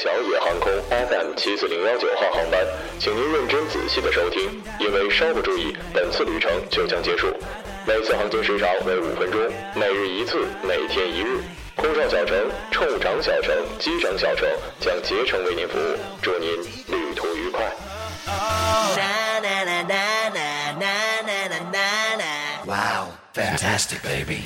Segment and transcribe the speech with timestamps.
[0.00, 2.64] 小野航空 FM 七四零幺九号航班，
[3.00, 7.26] 请您认真仔细的收听，因为稍不注意，本次旅程就将结束。
[7.84, 9.40] 每次航行时长为五分钟，
[9.74, 11.40] 每日一次，每天一日。
[11.74, 14.48] 空少小城、乘务长小城、机长小城
[14.78, 16.48] 将竭诚为您服务，祝您
[16.86, 17.66] 旅途愉快。
[22.64, 24.44] Wow, fantastic, baby.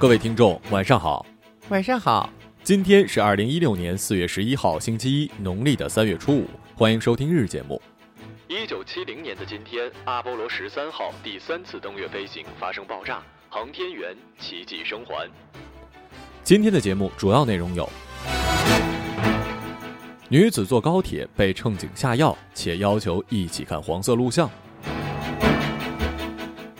[0.00, 1.26] 各位听众，晚上好。
[1.70, 2.30] 晚上好，
[2.62, 6.46] 今天是二零一六年四月十一号，星期一，农历的三月初五。
[6.76, 7.82] 欢迎收听日节目。
[8.46, 15.28] 一九七零年的今天，阿波罗十三号第三次登月飞行发生爆炸，航天员奇迹生还。
[16.44, 17.90] 今天的节目主要内容有：
[20.28, 24.48] 女子坐高铁被乘警下药，且要求一起看黄色录像；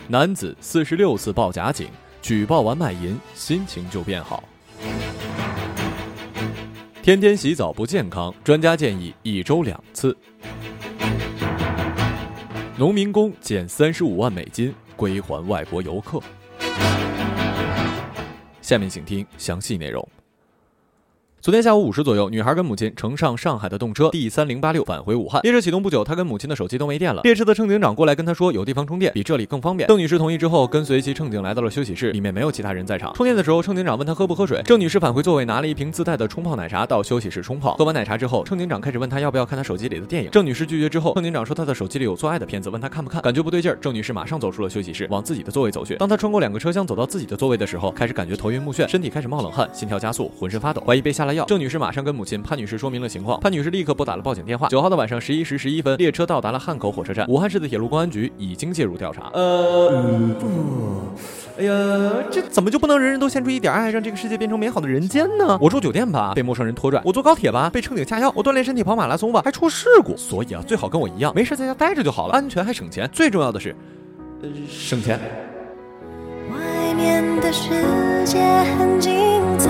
[0.07, 1.89] 男子四十六次报假警，
[2.21, 4.43] 举报完卖淫，心情就变好。
[7.01, 10.15] 天天洗澡不健康，专家建议一周两次。
[12.77, 16.21] 农民工减三十五万美金归还外国游客。
[18.61, 20.07] 下面请听详细内容。
[21.41, 25.41] 昨天下午五时左右，女孩跟母亲乘上上海的动车 D 三零八六返回武汉。
[25.41, 27.21] 列车启动不久，她跟母亲的手机都没电了。
[27.21, 29.87] 列车的乘警长过来跟她说，有地方充电，比这里更方便。
[29.87, 33.13] 邓女士同意之后，跟随其乘警来到了休息室，里面没有其他人在场。
[33.13, 34.61] 充电的时候，乘警长问她喝不喝水。
[34.65, 37.73] 郑女士返回座位，拿了一瓶自带的冲泡奶茶到休息室冲泡。
[37.75, 40.29] 喝完奶茶之后，乘警长开始问她要不要看她手机里的电影。
[40.31, 43.21] 郑女士拒绝之后，乘警长说她的手机里有做爱的片子，问她看不看。
[43.21, 45.95] 感觉不对劲儿，郑女士马上走出了休息室，往自己的座位走去。
[45.95, 51.45] 当她穿过两个车厢走到自己的座位的时候，开始感觉头晕目眩，身体开始冒冷汗，心跳加速，浑身发抖，怀疑被下了药。
[51.45, 54.67] 郑女士马上跟母亲潘女士说明了情况，潘女士立刻拨打了报警电话。
[54.67, 59.29] 九号的晚上十一时十一分，列车到达了汉口火车站，武汉市的铁路公安局已经介入调查。
[59.33, 60.03] 呃，
[61.59, 65.57] 哎呀，这怎么就不能人人都献出一点爱，让这个世界变成美好的人间呢？
[65.61, 70.17] 我住酒店吧，被陌生人拖拽；我坐高铁吧，被乘警下药；我锻炼身体跑马拉松吧，还出事故。
[70.17, 73.09] 所以啊，最好跟我一样，没事在家待着就好了，安全还省钱。
[73.11, 73.75] 最重要的是，
[74.41, 75.19] 呃，省钱。
[76.49, 77.69] 外面的世
[78.25, 78.39] 界
[78.77, 79.68] 很精彩，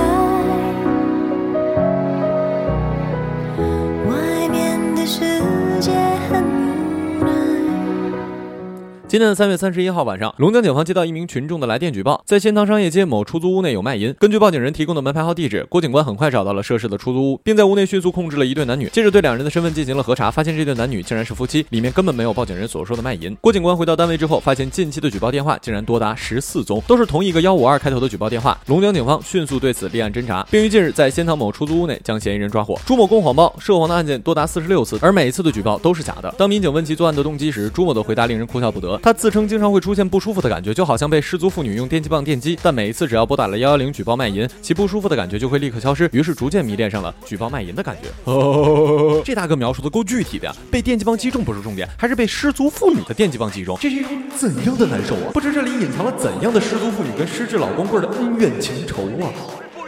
[9.09, 14.13] 今天的三月三十一号晚上，龙江警方接到一名群众的来电举报，在仙塘商业街某出租屋内有卖淫。
[14.19, 18.87] 根据报警人提供的门牌号地址，郭警官很快找到了涉事的出租屋，并在屋内迅速控制了一对男女。
[18.89, 23.35] 接着对两人的身份进行了核查，发现这对男女竟然是夫妻，里面根本没有报警人所说的卖淫。
[23.41, 28.55] 郭警官回到单位之后，发现近期的举报电话竟然多达十四宗，都是同一个幺五二开头的举报电话。
[28.67, 32.79] 龙江警方迅速对此立案侦查，并于近日在仙塘某出租屋内将嫌疑人抓获。
[32.85, 36.31] 朱某供谎报，涉黄的案件多达四十六次，而每一次的举报都是假的。
[36.37, 38.98] 当民警问其作案的动机时，朱某的回答令人哭笑不得。
[39.02, 48.08] 他自称经常会出现不舒服的感觉，就好像被失足妇女用电击棒电击，但每一次只要拨打了幺幺零举报卖淫，其不舒服的感觉就会立刻消失，于是逐渐迷恋上了举报卖淫的感觉。
[48.24, 50.54] 哦，这大哥描述的够具体的呀！
[50.70, 55.30] 被电击棒击中不是重点，还是被失足妇女的电击棒击中，这是一种怎样的难受啊？
[55.32, 59.30] 不知这里隐藏了怎样的失足妇女跟失智老光棍的恩怨情仇啊！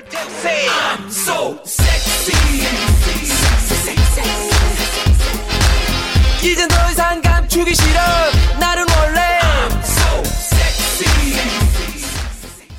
[0.09, 2.35] I'm so sexy.
[6.43, 8.01] 이젠 더 이상 감추기 싫어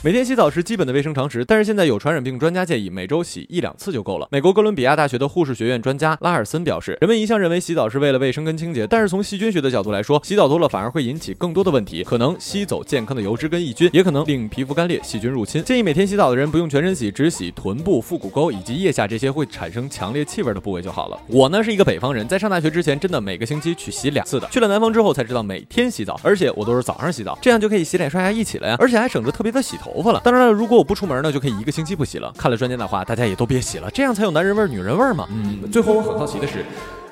[0.04, 4.26] 每天洗澡是基本的卫生常识，但是现在有传染病专家建议每周洗一两次就够了。
[4.32, 15.62] 美国哥伦比亚大学的护士学院专家拉尔森表示，人们一向认为洗澡是为了卫生跟清洁，但是从细菌学的角度来说，洗澡多了反而会引起更多的问题，可能吸走健康的油脂跟抑菌，也可能令皮肤干裂、细菌入侵。
[15.62, 21.20] 建议每天洗澡的人不用全身洗，只洗臀部、腹股沟以及腋下这些会产生强烈气味的部位就好了。
[21.28, 30.20] 我呢是一个北方人，在上大学之前真的每个星期去洗两次的，去了南方之后才知道每天洗澡，而且我都是早上洗澡，这样就可以洗脸刷牙一起了呀，而且还省着特别的洗头发了。
[30.22, 32.32] 当然了，如果我不出门呢，就可以一个星期不洗了。
[32.38, 35.26] 看了专家的话，大家也都别洗了，这样才有男人味儿、女人味儿嘛。
[35.30, 36.64] 嗯，最后我很好奇的是，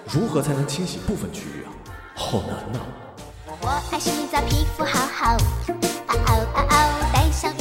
[0.07, 1.69] 如何才能清洗部分区域啊？
[2.15, 2.79] 好难呐、
[3.63, 5.33] 我爱洗澡，皮肤好好。
[6.07, 7.53] 啊哦啊哦，带上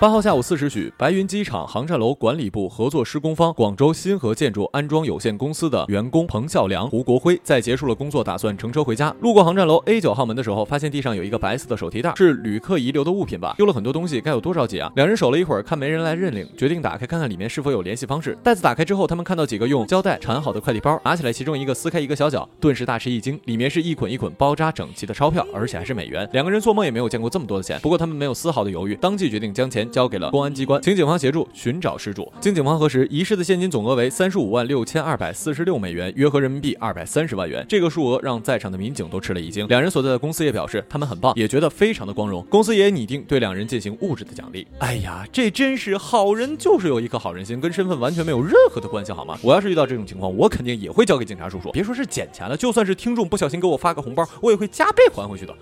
[0.00, 9.14] 八号下午四时许，白云机场航站楼管理部合作施工方广州新和建筑安装有限公司的员工彭孝良、胡国辉在结束了工作，打算乘车回家。
[9.20, 13.52] 路过航站楼 A 九号门的时候，发现地上有一个白色的手提袋，是旅客遗留的物品吧？
[13.58, 14.90] 丢了很多东西，该有多着急啊！
[14.96, 18.34] 两人守了一会儿，看没人来认领，决定打开看看里面是否有联系方式。
[18.42, 26.26] 袋子打开之后，他们看到几个用胶带缠好的快递包，拿起来其中一个撕开一个小角，顿时大吃一惊，里面是一捆一捆包扎整齐的钞票，而且还是美元。
[26.32, 32.32] 两个人做梦也没有见过这么多的钱，不过他们没有丝毫的犹豫，当即决定将钱交给了公安机关，请警方协助寻找失主。
[32.40, 37.64] 经警方核实，遗失的现金总额为三十五万六千二百四十六美元，约合人民币二百三十万元。
[37.68, 39.66] 这个数额让在场的民警都吃了一惊。
[39.68, 42.44] 两人所在的公司也表示，他们很棒，也觉得非常的光荣。
[42.48, 44.66] 公司也拟定对两人进行物质的奖励。
[44.78, 49.36] 哎呀，这真是好人就是有一颗好人心，跟身份完全没有任何的关系，好吗？
[49.42, 51.70] 我要是遇到这种情况，我肯定也会交给警察叔叔。
[51.72, 55.54] 别说是捡钱了，就算是听众不小心给我发个红包，我也会加倍还回去的。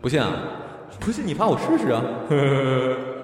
[0.00, 0.32] 不信啊？
[0.98, 2.02] 不信你发我试试啊！
[2.28, 3.15] 呵呵呵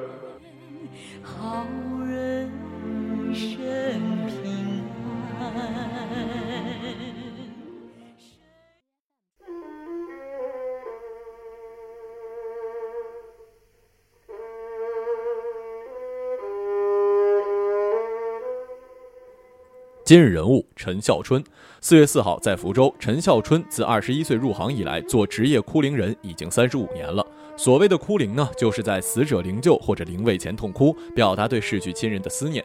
[20.13, 21.43] 今日人物陈孝春，
[21.81, 22.95] 四月四号在福州。
[22.99, 27.27] 陈孝春自二十一岁入行以来，做职业哭灵人已经三十五年了。
[27.57, 32.63] 所谓的哭灵呢，就是在死者灵柩或者灵位前痛哭，表达对逝去亲人的思念。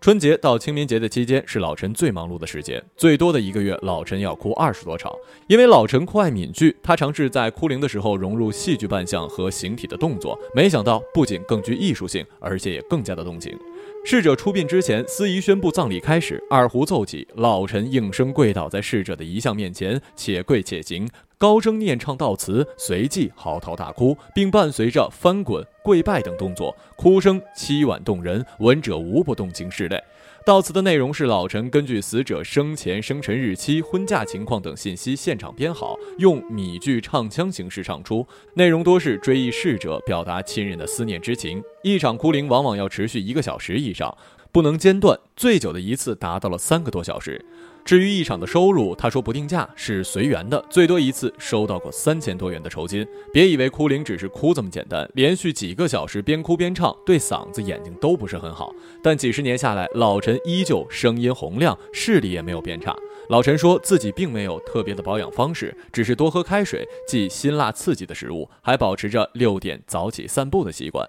[0.00, 5.10] 春节到清明节的期间是老陈最忙碌的时节，最多的一个月，老陈要哭二十多场。
[5.48, 13.58] 因为老陈酷爱闽剧，他尝试在哭灵的时候融入戏剧扮相和形体的动作，没想到不仅更具艺术性，而且也更加的动情。
[14.06, 21.08] 逝者出殡之前，司仪宣布葬礼开始，二胡奏起，老臣应声跪倒在逝者的遗像面前，且跪且行，
[21.38, 29.98] 高声念唱悼词，随即嚎啕大哭，并伴随着翻滚、跪拜等动作，哭声凄婉动人，闻者无不动情拭泪。
[30.46, 41.62] 悼词的内容是老陈根据死者生前生辰日期、婚嫁情况等信息现场编好，用米剧唱腔形式唱出，内容多是追忆逝者，表达亲人的思念之情。
[41.82, 44.14] 一场哭灵往往要持续一个小时以上，
[44.54, 47.44] 不能间断，最久的一次达到了三个多小时。
[47.84, 53.04] 至于一场的收入，他说不定价，是随缘的，最多一次收到过三千多元的酬金。
[53.32, 58.72] 别以为哭灵只是哭这么简单，连续几个小时边哭边唱，对嗓子、眼睛都不是很好。
[59.02, 62.94] 但几十年下来，老陈依旧声音洪亮，视力也没有变差。
[63.30, 71.04] 老陈说自己并没有特别的保养方式，只是多喝开水，忌辛辣刺激的食物，还保持着六点早起散步的习惯。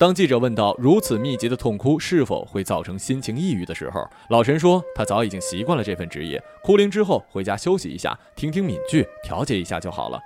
[0.00, 10.18] 当记者问到如此密集的痛哭是否会造成心情抑郁的时候，老陈说他早已经习惯了这份职业，哭灵之后回家休息一下，听听闽剧，调节一下就好了。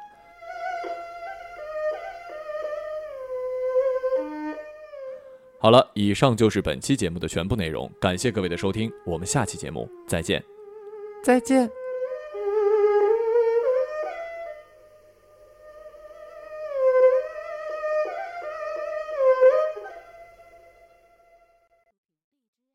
[5.59, 10.41] 好了，以上就是本期节目的全部内容，感谢各位的收听，我们下期节目再见。
[11.25, 11.84] 再见。